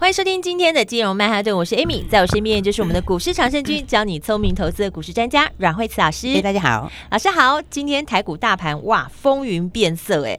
[0.00, 6.28] 欢迎收听今天的金融曼哈顿，我是 Amy，在我身边就是我们的股市常胜军，教你聪明投资的股市专家阮慧慈老师。
[6.36, 7.60] 哎，大家好，老师好。
[7.62, 10.38] 今天台股大盘哇，风云变色，哎，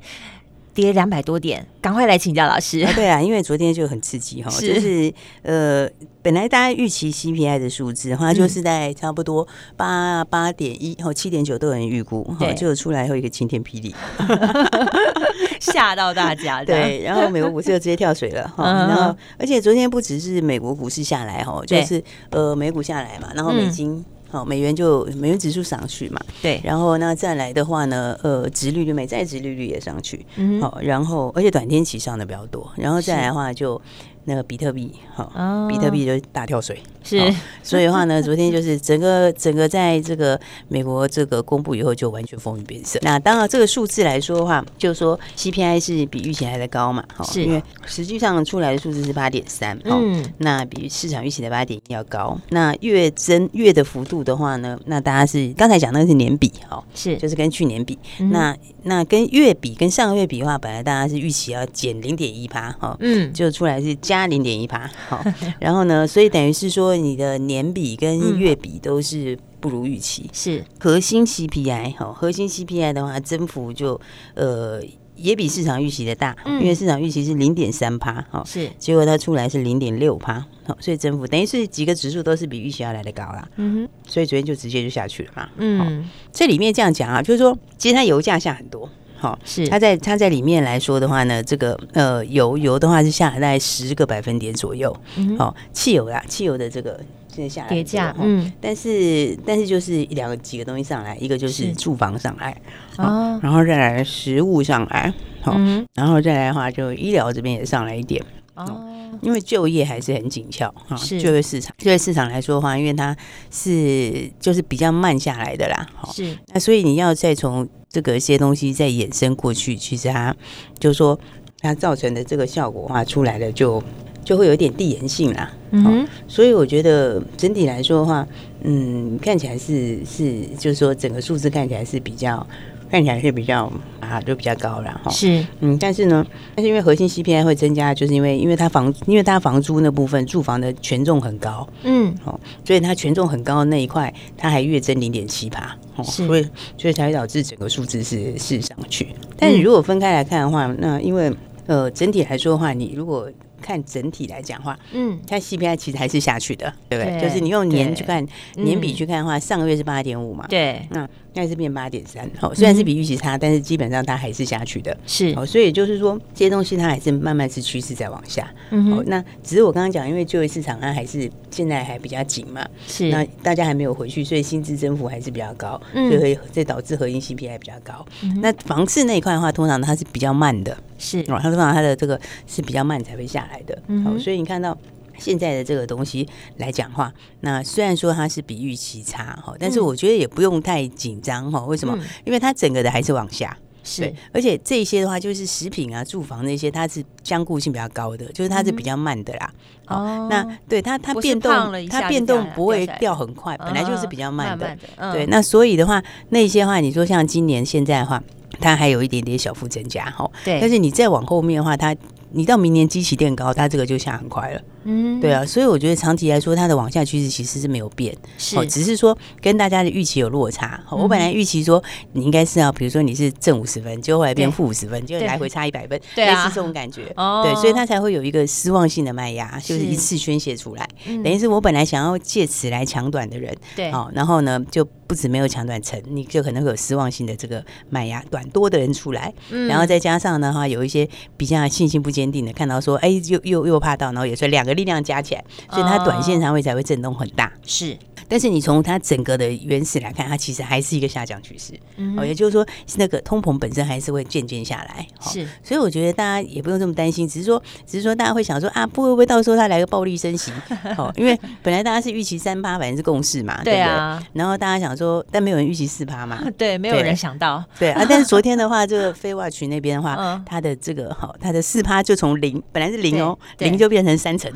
[0.79, 2.79] 跌两百多点，赶快来请教老师。
[2.79, 5.89] 啊对啊，因为昨天就很刺激哈，是就是呃。
[6.21, 9.47] 本来大家预期 CPI 的数字的话，就是在差不多
[9.77, 13.95] 八八点一或七点九都有人预估，哈，就出来后一个晴天霹雳
[15.61, 16.61] 吓到大家。
[16.61, 30.25] 对，然后美国股市就直接跳水了，哈，然后而且昨天不只是美国股市下来，哈，就是呃美股下来嘛，然后美金好美元就美元指数上去嘛，对，然后那再来的话呢，呃，殖利率美债殖利率也上去，
[30.61, 33.81] 好，然后而且短天期上的比较多，然后再来的话就。
[34.29, 37.19] 那个比特币，好，哦、比特币就大跳水，是，
[37.63, 42.99] 所以的话呢，昨天就是整个整个在这个美国这个公布以后，就完全风云变色。
[43.01, 52.39] 那当然，这个数字来说的话，就是说 CPI 是比预期还在高嘛，哈，是因为实际上出来的数字是八点三，嗯，那比市场预期的八点一要高。
[52.49, 64.18] 那月增月的幅度的话呢，那大家是刚才讲那个是年比，哈，是就是跟去年比，嗯、那那跟月比跟上个月比的话，本来大家是预期要减零点一趴，哈，嗯，就出来是加。
[64.19, 65.23] 加零点一趴，好，
[65.59, 70.63] 然后呢，所以等于是说你的年比跟月比都是不如预期，是。
[70.79, 73.99] 核心 CPI 哈，核心 CPI 的话增幅就
[74.35, 74.81] 呃
[75.15, 78.69] 也比市场预期的大，因为市场预期是零点三趴，好，是。
[78.77, 88.89] 结果它出来是零点六趴，好，所以增幅等于是几个指数都是比预期要来的高啦，嗯哼，所以昨天就直接就下去了嘛，嗯，这里面这样讲啊，就是说其实它油价下很多。
[89.19, 89.67] 好，是。
[89.67, 94.93] 它在它在里面来说的话呢，这个呃油油的话是下来大概十个百分点左右。
[94.93, 102.55] 好、嗯哦，汽油啦，汽油的这个现在下来跌价，嗯，但是但是就是两个几个东西上来，一个就是住房上来，
[102.97, 108.23] 哦，然后再来食物上来，好，嗯、然后再来的话就医疗这边也上来一点，
[108.55, 108.81] 哦，
[109.21, 111.21] 因为就业还是很紧俏哈，是。
[111.21, 113.15] 就业市场就业市场来说的话，因为它
[113.51, 116.37] 是就是比较慢下来的啦，是。
[116.53, 117.67] 那所以你要再从。
[117.89, 120.35] 这个一些东西再衍生过去，其实它
[120.77, 121.19] 就是说
[121.59, 123.83] 它造成的这个效果话，出来了就
[124.23, 125.51] 就会有点递延性啦。
[125.71, 128.27] 嗯、哦，所以我觉得整体来说的话，
[128.63, 132.45] 嗯，看起来是是，就是说整个数字看起来是比较。
[132.89, 135.11] 看起来是比较啊，就比较高了哈。
[135.11, 146.47] 是，嗯，但是呢，但是因为核心 CPI 会增加，就是因为因为它房，因为它房租那部分住房的权重很高，嗯，哦，所以它权重很高的那一块，它还月增零点七趴，哦，所以
[146.77, 149.09] 所以才会导致整个数字是是上去。
[149.37, 151.31] 但是如果分开来看的话，那因为
[151.67, 153.29] 呃整体来说的话，你如果
[153.61, 157.21] 看整体来讲的话，嗯，它 CPI 其实还是下去的，对不对？
[157.21, 161.07] 就是你用年去看年比去看的话，上个月是八点五嘛，对，那。
[161.39, 178.05] 现在是变八点三，好，虽然是比预期差，但是基本上它还是下去的，是，哦，所以就是说这些东西它还是慢慢是趋势在往下，嗯哼，那只是我刚刚讲，因为就业市场它还是现在还比较紧嘛，是，那大家还没有回去，所以薪资增幅还是比较高，嗯，所以这导致核心 CPI 比较高。
[178.41, 184.77] 那房市那一块的话，通常它是比较慢的，是，哦，它通常它的这个是比较慢才会下来的，好，所以你看到。
[185.19, 191.63] 现在的这个东西来讲话，那虽然说它是比预期差哈，但是我觉得也不用太紧张哈。
[191.65, 191.95] 为什么？
[191.97, 194.13] 嗯、因为它整个的还是往下，是。
[194.31, 199.53] 而且这些的话，就是食品啊、住房那些，它是相固性比较高的，就是它是比较慢的啦。
[199.87, 201.51] 哦，那对它它变动，
[201.89, 204.77] 它变动不会掉很快，本来就是比较慢的。
[205.11, 208.21] 对，那所以的话，那些话，你说像今年现在的话，
[208.59, 210.29] 它还有一点点小幅增加哈。
[210.45, 211.95] 对，但是你再往后面的话，它。
[212.31, 214.61] 你到明年基期垫高，它这个就下很快了。
[214.83, 220.81] 嗯，对啊，所以我觉得长期来说，它的往下趋势其实是没有变，是，只是说跟大家的预期有落差。
[220.89, 221.83] 我本来预期说
[222.13, 227.11] 你应该是要，比如说你是正五十分，结果后来变负五十分，就来回差一百分，对啊，是这种感觉。
[227.17, 230.87] 哦，对，所以它才会有一个失望性的卖压，就是一次宣泄出来，
[231.23, 234.87] 等于是我本来想要借此来抢短的人，对，好，然后呢就。
[235.09, 247.51] 不止没有抢短层，你就可能会有失望性的这个买压，短多的人出来，嗯、然后再加上的话，有一些比较信心不坚定的，看到说，哎，又又又怕到，然后也说两个力量加起来，所以它短线上会才会震动很大。
[247.65, 247.97] 是，
[248.29, 251.73] 但是你从它整个的原始来看，它其实还是一个下降趋势。
[251.97, 252.65] 嗯，哦，也就是说，
[252.95, 255.05] 那个通膨本身还是会渐渐下来。
[255.19, 260.51] 是，所以我觉得大家也不用这么担心，只是说，只是说大家会想说啊，不会不会到时候它来个暴力升息？
[260.97, 264.23] 哦，因为本来大家是预期三趴，反正是共识嘛，对啊。
[264.33, 268.05] 然后大家想说，但没有人预期四趴嘛， 对，没有人想到，对啊。
[268.07, 274.51] 但是昨天的话，这个 FedWatch 那边的话，它的这个好，它的四趴就从零本来是零哦，零就变成三成，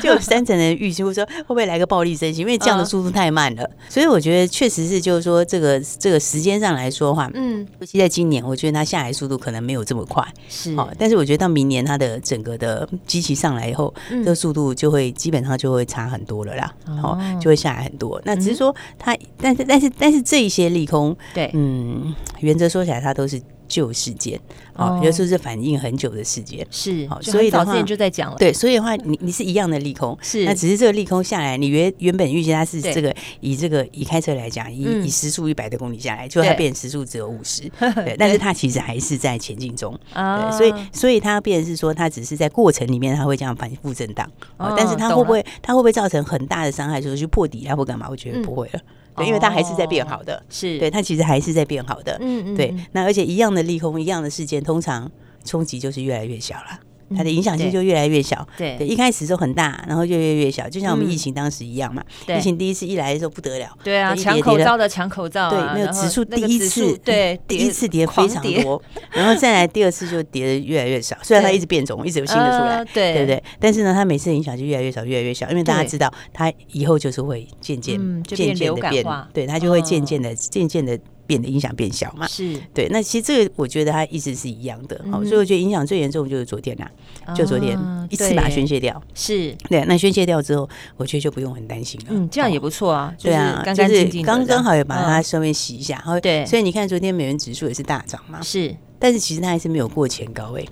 [0.00, 2.40] 就有三成的预期，会说会不会来个暴力升息？
[2.40, 10.88] 因为这样的速度太慢了，所以我觉得确实是就是说这个这个时间上来说的话，嗯，尤其在今年，我觉得它下来速度可能没有这么快，是哦。
[10.98, 18.20] 但是我觉得到明年它的整个的机器上来以后，这个速度就会基本上就会差很多了啦，好，就会下来很多。
[18.24, 23.40] 那只是说它，但是但是但是这一些利空，对，嗯，原则说起来它都是。
[23.70, 24.36] 旧事件，
[24.80, 48.06] 哦，有时候是反映很久的时间，是，好，所以早之前就在讲了，对，所以的话，你你是一样的利空，是，那只是这个利空下来，你原原本预计它是这个以这个以开车来讲，以以时速一百的公里下来，就它变时速只有五十， 对，但是它其实还是在前进中，对，所以所以它变是说，它只是在过程里面，它会这样反复震荡，但是它会不会它会不会造成很大的伤害，就是去破底啊或干嘛？
[48.08, 48.80] 我觉得不会了。
[49.16, 50.78] 对，因为它还是在变好的，是。
[50.78, 55.10] 对，它其实还是在变好的，嗯嗯，对，那而且一样的利空，一样的事件，通常
[55.44, 56.78] 冲击就是越来越小了。
[57.16, 62.00] 它的影响性就越来越小，对，对，一开始时候很大，然后就越来越小，就像我们疫情当时一样嘛。
[62.28, 68.80] 疫情第一次一来的时候不得了，对啊，抢口罩的抢口罩，对，那个指数第一次，对，第一次跌非常多，
[69.10, 71.16] 然后再来第二次就跌的越来越少。
[71.24, 73.42] 虽然它一直变种，一直有新的出来， 对，对不对？
[73.58, 80.96] 但是呢，它每次影响就越来越少，越来越小，因为大家知道，它以后就是会渐渐、渐渐的变，对，它就会渐渐的、渐渐的。
[81.30, 82.26] 变得影响变小嘛？
[82.26, 86.90] 是对，那其实这个我觉得它一直是一样的，好，所以我觉得影响最严重就是昨天呐，
[87.32, 87.78] 就昨天
[88.10, 98.74] 一次把它宣泄掉，是对，那宣泄掉之后，我觉得就不用很担心了，嗯，这样也不错啊，对啊，就是刚刚好也把它稍微洗一下，好，对，所以你看昨天美元指数也是大涨嘛，是。
[99.00, 100.68] 但是其实它还是没有过前高位，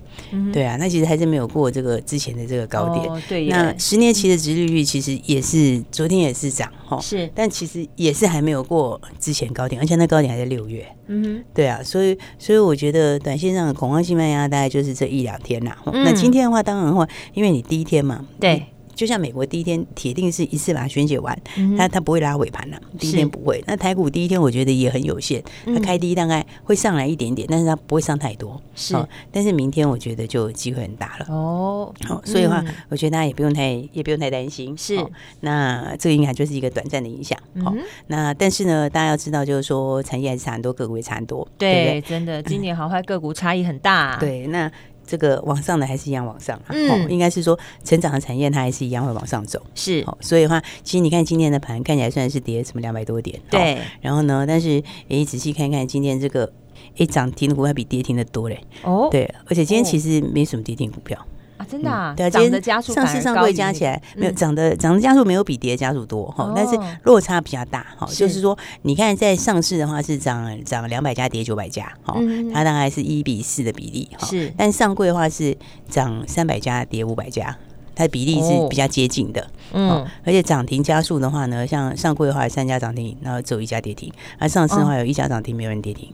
[0.53, 3.23] 对啊，那其实还是没有过这个之前的这个高点。
[3.27, 10.85] 对，那十年期的殖利率其实也是昨天也是涨哈，是，但其实也是还没有过之前高点，而且那高点还在六月。
[11.07, 15.75] 嗯哼，对啊，所以所以我觉得短线上的恐慌性卖压大概就是这一两天呐。
[15.91, 18.63] 那今天的话，当然的话，因为你第一天嘛，对。
[18.99, 21.41] 就像美国第一天铁定是一次把它宣解完，
[21.77, 22.77] 它它不会拉尾盘了。
[22.99, 23.63] 第一天不会。
[23.65, 28.61] 那台股第一天我觉得也很有限，它开低大概会上来一点点，但是它不会上太多。
[28.75, 28.93] 是，
[29.31, 31.27] 但是明天我觉得就机会很大了。
[31.29, 34.77] 哦，好，所以的话，我觉得大家也不用太也不用太担心。
[34.77, 34.97] 是，
[35.39, 37.39] 那这个应该就是一个短暂的影响。
[37.63, 37.73] 好，
[38.07, 41.47] 那但是呢，大家要知道，就是说产业还是差很多，个股也差很多。
[41.57, 44.17] 对，真的，今年好坏个股差异很大。
[44.19, 44.69] 对，那。
[45.09, 56.53] 这个往上的还是一样往上，嗯，应该是说成长的产业它还是一样会往上走，是，所以的话，其实你看今天的盘看起来虽然是跌什么两百多点，对，然后呢，但是诶仔细看看今天这个
[56.97, 61.17] 诶涨停的股票比跌停的多嘞，哦，对，而且今天其实没什么跌停股票。
[61.59, 72.17] 啊，真的啊，对，今天上市上柜加起来没有涨的涨的家数没有比跌的家数多哈，但是落差比较大哈，就是说你看在上市的话是涨涨两百家跌九百家哈，
[72.53, 75.55] 它大概是一比四的比例哈，是，但上柜的话是
[75.89, 77.55] 涨三百家跌五百家。
[77.99, 86.09] 它的比例是比较接近的，嗯，而且涨停加速的话呢，像上柜的话有三家涨停，然后只有一家跌停；而上市的话有一家涨停，没有人跌停。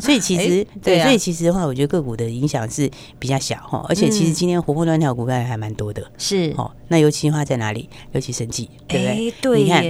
[0.00, 2.88] 所以其实对，所以其实的话，我觉得个股的影响是
[3.18, 3.84] 比较小哈。
[3.88, 6.70] 而且其实今天活蹦乱跳股票还蛮多的，是哦。
[6.86, 7.88] 那尤其的话在哪里？
[8.12, 9.34] 尤其生技，对不对？
[9.40, 9.82] 对，你看，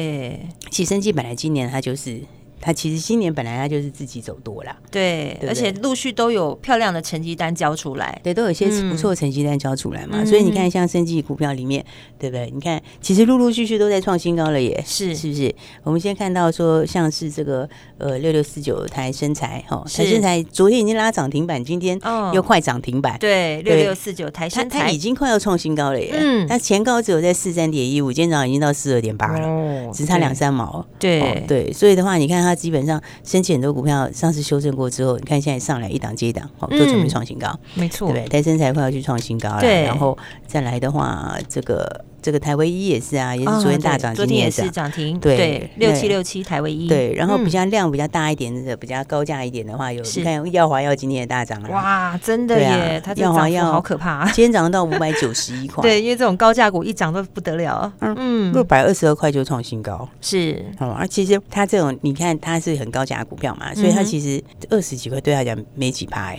[0.70, 2.22] 其实生技本来今年它就是。
[2.60, 10.24] 它其实今年本来他就是自己走多了，对，而且陆续都有漂亮的成绩单交出来，对，都有些不错的成绩单交出来嘛。
[10.24, 11.84] 所以你看，像生技股票里面，
[12.18, 12.50] 对不对？
[12.52, 15.54] 你看，其实陆陆续续都在创新高了，也是是不是？
[15.82, 17.68] 我们先看到说，像是这个
[17.98, 21.98] 呃六六四九台生材哈，台生材昨天已经拉涨停板，今天
[22.34, 26.14] 又快涨停板，对，六六四九台生材它已经快要创新高了耶。
[26.14, 30.84] 嗯，它前高只有在四三点一五，今天早上已经到四二点八了，只差两三毛。
[30.98, 32.58] 对对，所以的话，你看它。
[32.58, 38.26] 基本上，申请很多股票上次修正过之后，你看现在上来一档接一档，好，都准备创新高，没错，对？
[38.26, 42.04] 台生材快要去创新高了，然后再来的话，这个。
[42.20, 66.34] 这个台维一也是啊，也是昨天大涨，昨天也是涨停，对，六七六七台维一，对，然后比较量比较大一点的，比较高价一点的话，有你看耀华药今天也大涨了，哇，真的耶，它耀华药好可怕，今天涨到五百九十一 块，对，因为这种高价股一涨都不得了，嗯，六百二十二块就创新高，是，哦，而其实它这种你看它是很高价股票嘛，所以它其实二十几块对他讲没几趴。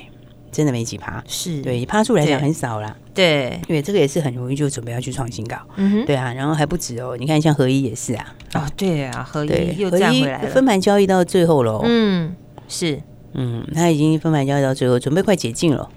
[0.51, 2.95] 真的没几趴，是对，趴数来讲很少啦。
[3.13, 5.57] 对，因为这个也是很容易就准备要去创新高。
[5.75, 8.33] 嗯哼，对啊，然后还不止哦，你看像合一也是啊。
[8.53, 11.81] 哦，对啊，合一又站回来了，分盘交易到最后了。
[11.83, 12.35] 嗯，
[12.67, 13.01] 是，
[13.33, 15.89] 嗯，他已经分盘交易到最后，准备快解禁了。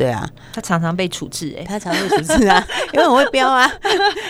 [0.00, 3.70] 对啊，他常常被处置哎，他常常被处置啊， 因为我会飙啊，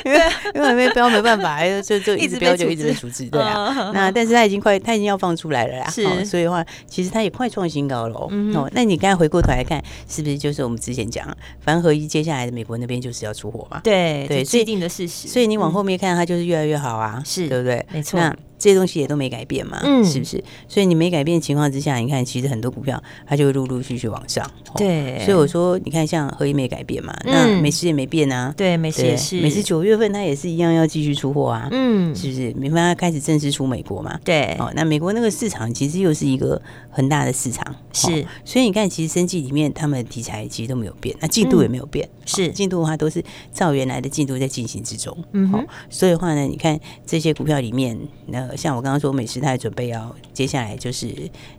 [0.05, 0.19] 因为
[0.53, 3.93] 因为很会飙，没办法，就就一直飙就一直被处置，对啊。
[3.95, 8.69] 那但是他已经快，他已经要放出来了啦，是，所以的话，其实他也快创新高了哦。
[8.73, 11.25] 那你刚才回过头来看，是不是就是我们之前讲，
[11.61, 13.81] 反正合一接下来的美国那边就是要出货嘛？
[13.85, 15.29] 对对，既定的事实。
[15.29, 17.87] 所以你往后面看，它就是越来越好啊，是对不对？
[17.93, 18.19] 没错。
[18.61, 20.45] 这些东西也都没改变嘛，嗯，是不是？
[20.69, 24.49] 所以你没改变的情况之下，你看，其实很多股票它就会陆陆续续往上。
[24.77, 28.55] 对，所以我说，你看，像合一没改变嘛，那美食也没变啊。
[28.57, 31.69] 对，美食也是，美食九月份它也是一样要继续出货啊。
[31.73, 32.53] 嗯，是不是？
[32.57, 34.21] 没办法开始正式出美国嘛？
[34.23, 34.55] 对。
[34.59, 37.65] 哦，那美国那个市场其实又是一个很大的市场。
[37.95, 38.27] 是。
[38.45, 42.07] 所以你看，其实生计里面他们的题材其实都没有变，那进度也没有变。
[42.27, 42.49] 是。
[42.51, 43.25] 进度的话都是
[43.55, 45.17] 照原来的进度在进行之中。
[45.33, 45.67] 嗯哼。
[45.89, 49.31] 所以的话呢，你看这些股票里面，那像我刚刚说美。
[49.31, 51.07] 时态准备要，接下来就是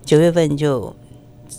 [0.03, 0.93] 九月份就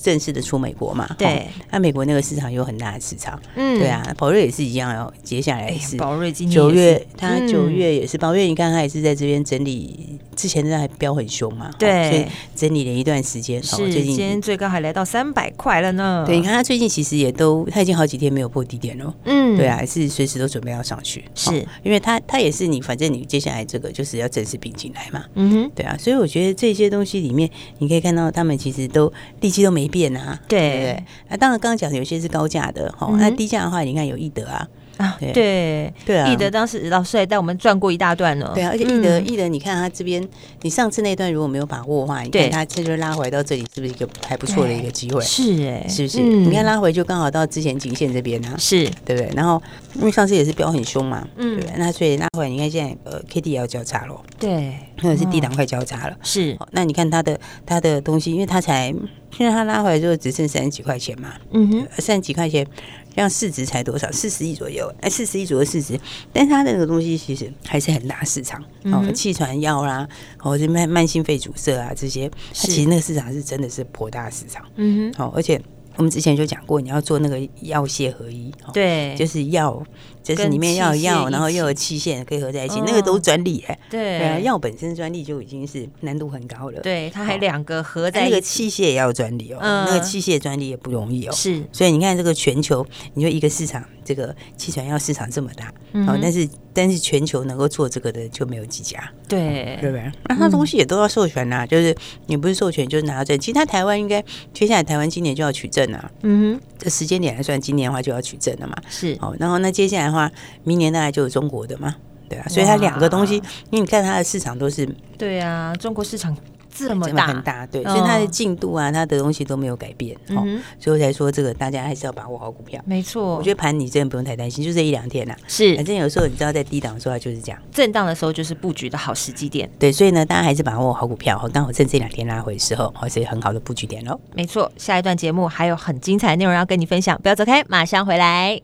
[0.02, 1.08] 正式的出美国嘛？
[1.16, 5.10] 对，那美国那个市场有很大的市场，嗯，对啊，宝瑞也是一样哦。
[5.22, 10.18] 接下来是宝瑞今年九月，他九月也是宝瑞，你看他也是在这边整理。
[10.42, 13.62] 之前在还飙很凶嘛，对，所以整理了一段时间。
[13.62, 16.24] 是，最近今天最高还来到三百块了呢。
[16.26, 19.14] 对，你看它最近其实也都，它已经好几天没有破低点了。
[19.24, 21.24] 嗯，对啊，是随时都准备要上去。
[21.32, 25.24] 是，因为它它也是你，反正你接下来这个就是要正式并进来嘛。
[25.34, 30.36] 嗯哼，对啊，所以我觉得这些东西里面，你可以看到他们其实都利基都没变啊。
[30.48, 34.66] 对对，那当然刚刚讲的有些是高价的哈，那低价的话，你看有易德啊。
[35.02, 35.92] 啊，对。
[36.06, 36.18] 对。
[36.18, 38.50] 啊，易德当时老师还带我们转过一大段呢。
[38.54, 40.26] 对啊，而且易德易德，你看他这边，
[40.62, 45.22] 你上次那段如果没有把握的话，你看他这就拉回到这里，是不是一个还不错的一个机会？
[45.22, 46.20] 是哎，是不是？
[46.20, 48.88] 你看拉回就刚好到之前颈线这边啊，是。
[49.04, 49.30] 对不对？
[49.34, 49.60] 然后
[49.94, 56.56] 因为上次也是飙很凶嘛，嗯，对，那所以拉回，你看现在呃，K D 也要交叉了，对，或者是低档快交叉了，是。
[56.70, 58.94] 那你看它的它的东西，因为它才
[59.30, 62.66] 现在它拉回来之后只剩三十几块钱嘛，嗯哼，三十几块钱。
[63.14, 64.10] 这样市值才多少？
[64.12, 65.98] 四十亿左右，哎，四十亿左右市值，
[66.32, 75.60] 但是它的那个东西其实还是很大市场，哦，气喘药啦，或者慢慢性肺阻塞啊这些，它其实那个市场是真的是颇大市场，嗯哼，好，而且
[75.96, 79.82] 我们之前就讲过，你要做那个药械合一，对，就是药。
[80.22, 83.78] 就是里面要有药，然后又有器械可以合在一起，那个都是专利哎。
[83.90, 86.80] 对，对啊，药本身专利就已经是难度很高了。
[86.80, 89.58] 对，它还两个合在一起，那个器械也要专利哦。
[89.60, 91.32] 嗯那个器械专利也不容易哦。
[91.32, 95.72] 是，所以你看这个全球，你说一个市场，这个气喘药市场这么大，
[96.06, 99.02] 哦，但是但是全球能够做这个的就没有几家。
[99.28, 100.12] 对，对不对？
[100.28, 101.92] 那它东西也都要授权呐，就是
[102.26, 103.36] 你不是授权就是拿到证。
[103.40, 104.22] 其实它台湾应该
[104.54, 106.10] 接下来台湾今年就要取证啊。
[106.22, 108.76] 嗯哼，这时间点来算，今年的话就要取证了嘛。
[108.88, 110.11] 是，哦，然后那接下来。
[110.12, 110.30] 话
[110.64, 111.94] 明年大概就是中国的嘛，
[112.28, 113.36] 对啊，所以它两个东西，
[113.70, 116.36] 因为你看它的市场都是对啊，中国市场
[116.74, 117.26] 这么大。
[117.26, 120.42] 很大，对，所以它的进度啊，它的东西都没有改变，哦，
[120.80, 138.58] 所以我才说这个大家还是要把握好股票，没错，我觉得盘你真的不用太担心，就这一两天呐，是，反正有时候你知道在低档的时候就是这样，震荡的时候就是布局的好时机点，对，所以呢，大家还是把握好股票，好，刚好趁这两天拉回的时候，好，是很好的布局点喽，没错，下一段节目还有很精彩的内容要跟你分享，不要走开，马上回来。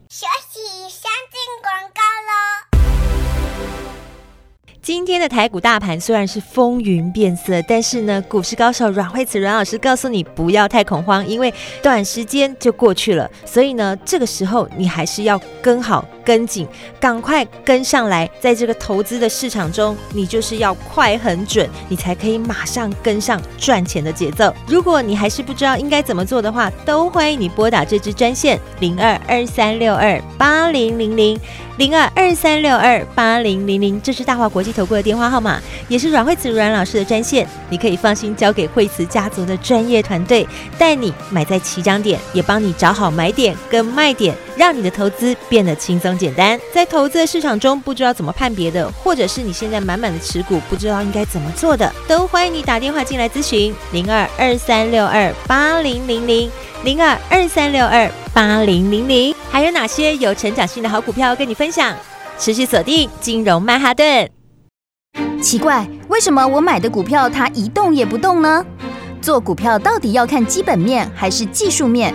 [4.81, 13.31] 今天的台股大盘虽然是风云变色，但是呢，股市高手阮慧慈阮老师告诉你不要太恐慌，因为短时间就过去了。
[13.45, 16.67] 所以呢，这个时候你还是要跟好、跟紧，
[16.99, 18.29] 赶快跟上来。
[18.41, 24.55] 在这个投资的市场中，你就是要快、很准，你才可以马上跟上赚钱的节奏。
[24.67, 31.39] 如果你还是不知道应该怎么做的话，都欢迎你拨打这支专线零二二三六二八零零零
[31.79, 34.73] 零二二三六二八零零零，这是大华国际。
[34.73, 40.45] 投顾的电话号码也是阮惠慈阮老师的专线，你可以放心交给惠慈家族的专业团队，
[40.77, 46.59] 带你买在起涨点，也帮你找好买点跟卖点，让你的投资变得轻松简单。
[46.75, 56.51] 在投资的市场中，不知道怎么判别的，或者是你现在满满的持股，不知道应该怎么做的，都欢迎你打电话进来咨询零二二三六二八零零零
[56.83, 59.35] 零二二三六二八零零零。
[59.51, 61.97] 还有哪些有成长性的好股票跟你分享？
[62.39, 64.29] 持续锁定金融曼哈顿。
[65.41, 68.65] 奇怪，为什么我买的股票它一动也不动呢？
[69.21, 72.15] 做股票到底要看基本面，还是技术面，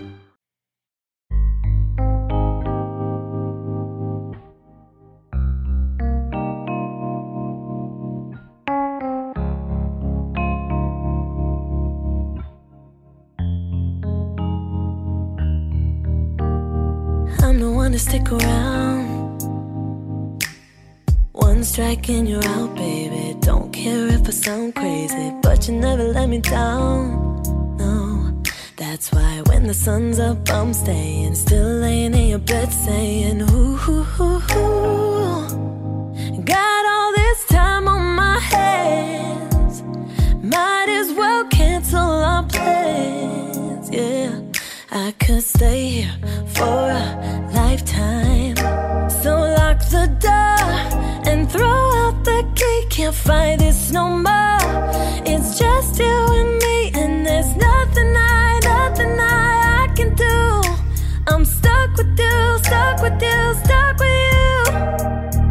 [17.91, 19.41] bound to stick around.
[21.33, 23.35] One strike and you're out, baby.
[23.41, 27.41] Don't care if I sound crazy, but you never let me down.
[27.77, 28.41] No,
[28.77, 31.35] that's why when the sun's up, I'm staying.
[31.35, 35.47] Still laying in your bed saying, ooh, ooh, ooh, ooh.
[36.43, 39.83] Got all this time on my hands.
[40.43, 44.39] Might as well cancel our plans, yeah.
[44.91, 46.15] I could stay here
[46.47, 48.55] for a lifetime.
[49.23, 50.67] So lock the door
[51.29, 52.85] and throw out the key.
[52.89, 54.59] Can't fight this no more.
[55.31, 60.61] It's just you and me, and there's nothing I, nothing I, I can do.
[61.31, 64.63] I'm stuck with you, stuck with you, stuck with you.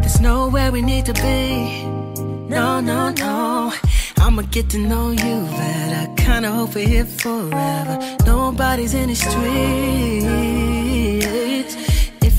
[0.02, 1.84] There's nowhere we need to be.
[2.56, 3.72] No, no, no.
[4.18, 6.12] I'ma get to know you better.
[6.16, 7.98] Kinda hope we're here forever.
[8.26, 10.60] Nobody's in the streets.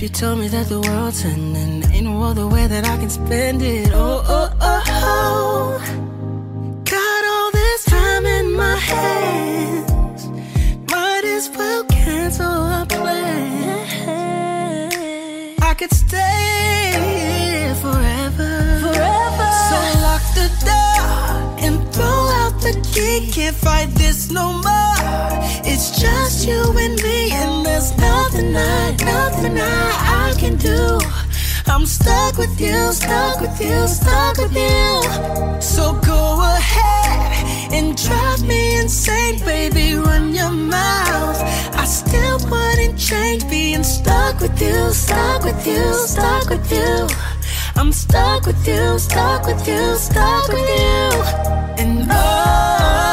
[0.01, 3.61] You told me that the world's ending, ain't no other way that I can spend
[3.61, 3.91] it.
[3.93, 5.79] Oh, oh, oh, oh.
[6.83, 10.25] Got all this time in my hands.
[10.89, 13.91] Might as well cancel our plans.
[15.61, 17.00] I could stay
[22.93, 25.31] He can't fight this no more.
[25.63, 30.99] It's just you and me, and there's nothing I, nothing I, I can do.
[31.67, 35.61] I'm stuck with you, stuck with you, stuck with you.
[35.61, 39.95] So go ahead and drive me insane, baby.
[39.95, 41.39] Run your mouth.
[41.75, 47.07] I still wouldn't change being stuck with you, stuck with you, stuck with you.
[47.75, 51.83] I'm stuck with you, stuck with you, stuck with you.
[51.83, 53.10] And oh.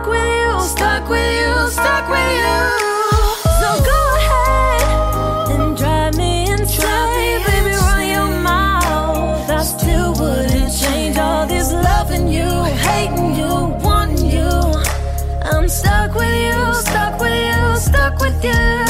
[0.00, 2.56] stuck with you, stuck with you, stuck with you.
[3.60, 7.40] So go ahead and drive me insane,
[8.08, 9.50] your mouth.
[9.50, 12.48] I still wouldn't change all this loving you,
[12.86, 14.50] hating you, wanting you.
[15.42, 18.89] I'm stuck with you, stuck with you, stuck with you.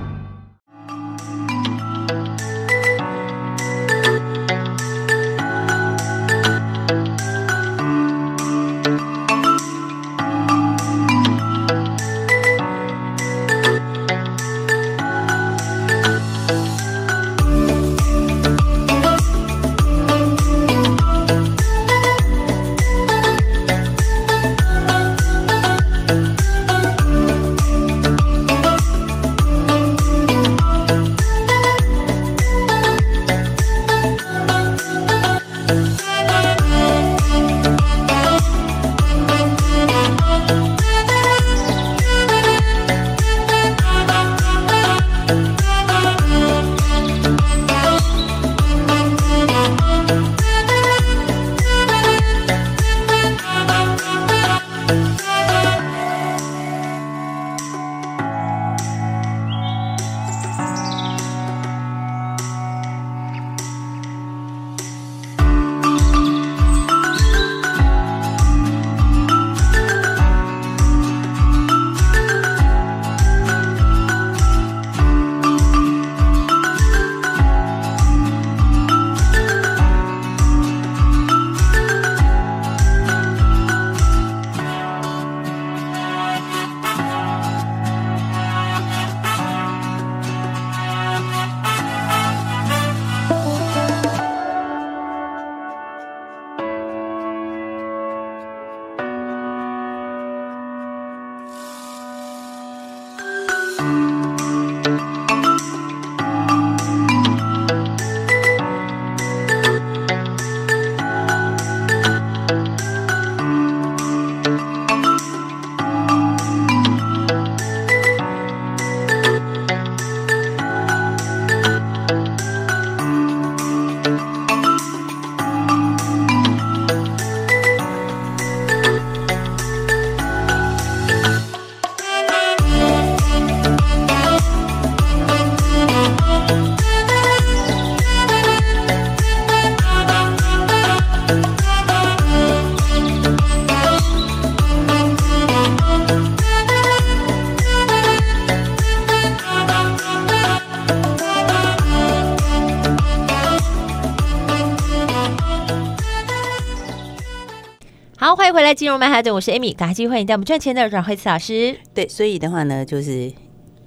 [158.85, 161.75] 融曼哈顿，我是 Amy，感谢欢迎带我们赚钱的阮慧慈老师。
[161.93, 163.31] 对，所以的话呢，就是。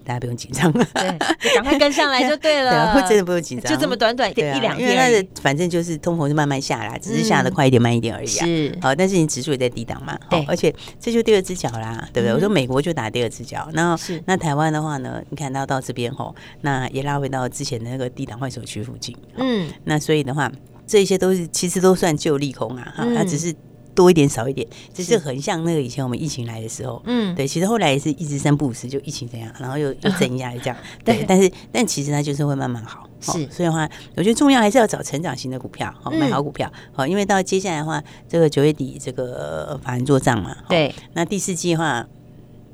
[0.06, 1.18] 大家不用紧张，对，
[1.54, 2.92] 赶快跟上来就对了。
[2.92, 8.26] 对，真的不用紧张，就这么短短一两天，因为它的反正就是通膨是慢慢下来，只是下的快一点、慢一点而已。
[8.26, 10.70] 是，好，但是你指数也在低档嘛，对，而且
[11.00, 12.34] 这就第二只脚啦，对不对？
[12.34, 20.52] 我说美国就打第二只脚，然后是那台湾的话呢，你看到到这边吼，那也拉回到之前的那个低档换手区附近，嗯，那所以的话，
[20.86, 23.54] 这些都是其实都算旧利空啊，哈，它只是。
[23.94, 42.06] 多一点少一点，只是很像那个以前我们疫情来的时候，嗯，对，其实后来也是一直三不五时就疫情怎样，然后又又 增压这样，对，但是但其实它就是会慢慢好，是，所以的话，我觉得重要还是要找成长型的股票，好买好股票，好，因为到接下来的话，这个九月底这个法人做账嘛，对，那第四季的话。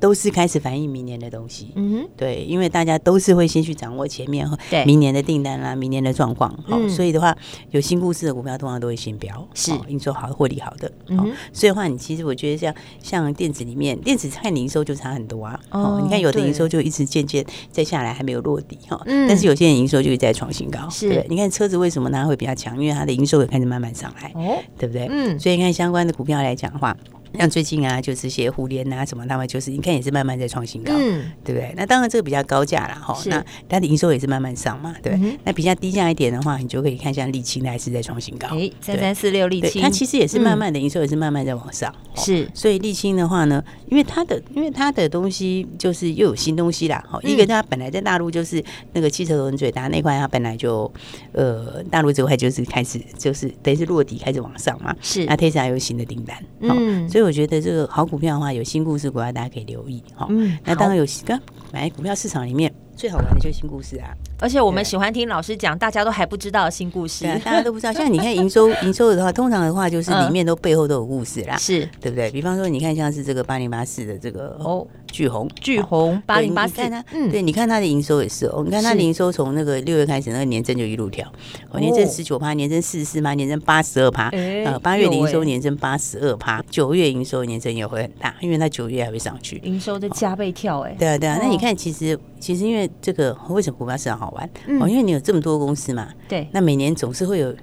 [0.01, 4.83] 都是开始反映明年的东西，嗯哼，对，因为大家都是会先去掌握前面对。
[4.83, 7.37] 明年的订单啦，明年的状况，好，所以的话，
[7.69, 22.81] 有新故事的股票通常都会先标，是营收好、获利好的，嗯，所以的话，你其实我觉得像像电子里面，电子看营收就差很多啊，哦，你看有的营收就一直渐渐再下来，还没有落底哈，但是有些人营收就在创新高，是，你看车子为什么它会比较强？
[22.81, 25.07] 因为它的营收也开始慢慢上来，哦，对不对？
[25.11, 26.97] 嗯，所以你看相关的股票来讲的话。
[27.37, 31.73] 像最近啊，就是些互联啊什么，他们就是你看也是慢慢在创新高，嗯，对不对？
[31.77, 35.17] 那当然这个比较高价了哈，那它的营收也是慢慢上嘛，对。
[35.45, 42.47] 那比较低价一点的话，你就可以看像丽清还是在创新高，哎，三三四六沥青，它其实也是慢慢的营收也是慢慢在往上，是。
[42.53, 50.91] 所以沥青的话呢，因为它的因为它的东西就是又有新东西啦，哈，一个它本来在大陆就是那个汽车轮嘴，它那块它本来就
[51.31, 55.23] 呃大陆这块就是开始就是等于是落地开始往上嘛，是。
[55.25, 57.20] 那 Tesla 有新的订单，嗯，所以。
[57.23, 60.27] 我觉得这个好股票的话，有新故事股票，大家可以留意哈。
[60.29, 61.39] 嗯，那当然有刚
[61.71, 64.09] 买股票市场里面最好玩的就是新故事啊。
[64.41, 67.93] 而且我们喜欢听老师讲，大家都还不知道的新故事，大家都不知道。
[67.93, 71.87] 像你看营收，营收的话，通常的话就是里面都背后都有故事啦，是。
[72.01, 72.31] 对不对？
[72.31, 76.81] 比方说，你看像是这个八零八四的这个哦，巨红，巨红八零八四，
[77.13, 81.31] 嗯，对，你看它的营收也是哦，你看它的营收从那个六月开始，那个年增就一路跳，
[81.69, 91.37] 哦，年增十九趴，年增四十四趴，年增八十二趴，呃，八月营收年增八十二趴，九月营收年增也会很大，因为它九月还会上去，营收的加倍跳，哎，对啊，对啊。
[91.39, 94.49] 那你看，其实其实因为这个为什么股票市场好玩？
[94.81, 95.11] 哦，因为你。
[95.11, 96.07] 有这么多公司嘛？
[96.29, 97.53] 对，那每年总是会有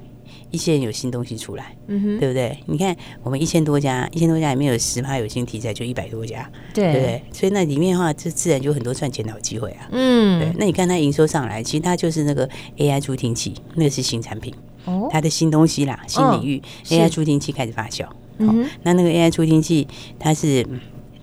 [0.51, 2.59] 一些人有新东西出来，嗯哼，对不对？
[2.67, 7.23] 你看我们一千多家，一千多家里面有十趴有新题材，就一百多家，对，对不对？
[7.33, 9.89] 所以那里面的话，就自然就很多赚钱的好机会啊。
[9.93, 10.53] 嗯，对。
[10.59, 14.53] 那你看它营收上来，其实它就是那个 AI 助听器，那个是新产品，
[14.85, 18.05] 哦，它的新东西啦，新领域 AI 助听器开始发酵。
[18.41, 20.67] 哦，那那个 AI 助听器，它是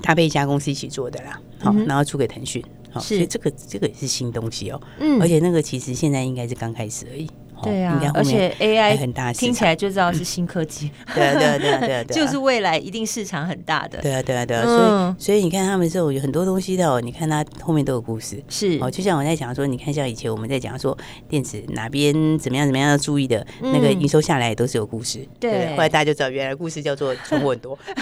[0.02, 2.64] 他被一家公司一起做的啦，好，然后出给腾讯。
[3.00, 7.30] 所以这个这个也是新东西哦，嗯，而且那个其实现在应该是刚开始而已。
[7.65, 10.89] 对啊，而且 AI 很大，听起来就知道是新科技。
[11.13, 13.99] 对啊，对啊，对啊，对啊， 就是未来一定市场很大的。
[14.01, 14.63] 对啊，对啊，对啊。
[14.63, 18.41] 所以，所以你看他们这种有很多东西的哦，你看它后面都有故事。
[18.49, 20.97] 是哦，就像我在讲说，你看像以前我们在讲说
[21.28, 25.28] 电子哪边怎么样怎么样要注意的，那个营收下来也都是有故事。
[25.39, 27.78] 对，后来大家就知道原来故事叫做存货很多。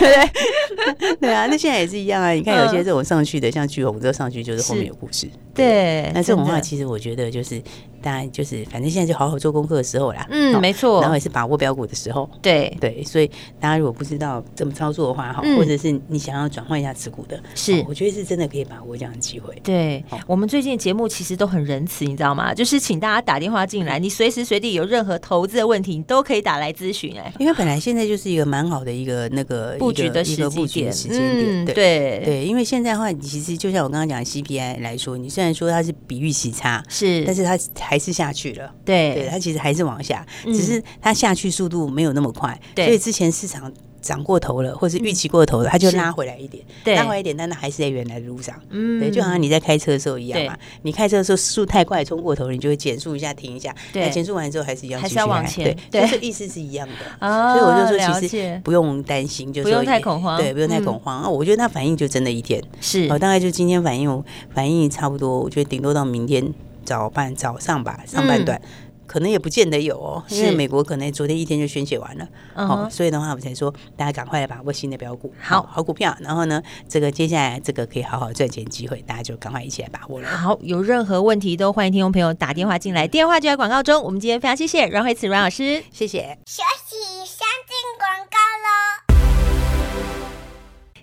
[0.00, 2.30] 对对啊，那现在也是一样啊。
[2.30, 5.28] 你看有些这种上去的，像巨红这上去就是后面有故事。
[5.60, 7.62] 对，那这种话其实我觉得就是。
[8.02, 10.26] 大家，就是反正现在就好好做功课的时候啦。
[10.30, 11.02] 嗯，没错。
[11.02, 12.26] 然后也是把握标股的时候。
[12.40, 19.54] 对对，所以大家如果不知道怎么操作的话，哈，或者是你想要转换一下持股的，是，我觉得是真的可以把握这样的机会。
[19.62, 22.54] 对，我们最近节目其实都很仁慈，你知道吗？
[22.54, 27.14] 就是请大家打电话进来，你随时随地有任何投资的问题，你都可以打来咨询。
[27.18, 31.64] 哎，因为本来现在就是一个蛮好的一个那个布局的时机点，时间点。
[31.66, 46.64] 对对，因为现在的话，其实就像我刚刚讲 CPI 来说，你虽然说它是比预期差，是，但是它还是下去了，对，对，它其实还是往下，嗯、只是它下去速度没有那么快，对所以之前市场涨过头了，或是预期过头了，它就拉回来一点，
[46.96, 61.22] 拉回来一点，但它还是在原来的路上，嗯，对，就好像你在开车的时候一样嘛，你开车的时候速太快冲过头，你就会减速一下，停一下，对，减速完之后还是一样，还是要往前，对，就是意思是一样的，哦、所以我就说其实不用担心，就不用太恐慌，对，不用太恐慌。
[61.22, 62.62] 啊，我觉得它反应就真的一天。
[62.80, 66.52] 是，大概就今天反应反应差不多，我觉得顶多到明天。
[66.82, 68.68] 早半早上吧，上半段、嗯、
[69.10, 80.28] 可能也不见得有哦，因为美国可能昨天一天就宣泄完了，好、uh huh 哦，所以的话我才说大家赶快来把握新的标股，好好股票，然后呢，这个接下来这个可以好好赚钱机会，大家就赶快一起来把握了。
[80.28, 84.00] 好，有任何问题都欢迎听众朋友打电话进来，电话就在广告中。
[84.00, 86.38] 我们今天非常谢谢阮慧慈阮老师，谢谢。
[86.46, 86.96] 休息，
[87.26, 88.99] 先进广告喽。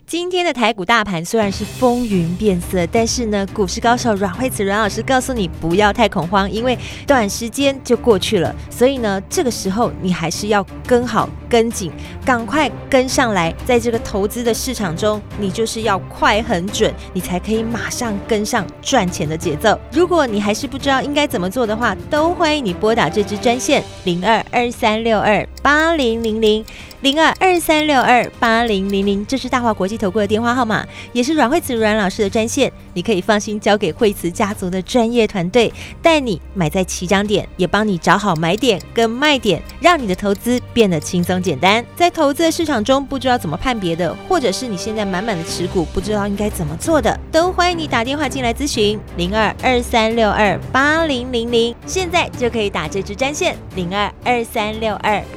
[0.08, 8.56] 今天的台股大盘虽然是风云变色，但是呢，股市高手阮慧慈阮老师告诉你不要太恐慌，因为短时间就过去了。
[8.70, 11.92] 所以呢，这个时候你还是要跟好、跟紧，
[12.24, 13.54] 赶快跟上来。
[13.66, 19.78] 在这个投资的市场中，你就是要快、很准，你才可以马上跟上赚钱的节奏。
[19.92, 26.64] 如果你还是不知道应该怎么做的话，都欢迎你拨打这支专线零二二三六二八零零零。
[27.02, 30.84] 零二二三六二八零零零，这是大华国际投顾的电话号码，
[31.14, 32.72] 也是阮慧慈阮老师的专线。
[32.96, 41.86] 你可以放心交给惠慈家族的专业团队，带你买在起涨点，也帮你找好买点跟卖点，让你的投资变得轻松简单。
[41.96, 49.00] 在投资的市场中，不知道怎么判别的，或者是你现在满满的持股，不知道应该怎么做的，都欢迎你打电话进来咨询。
[49.18, 55.24] 零二二三六二八零零零，现在就可以打这支专线零二二三六二。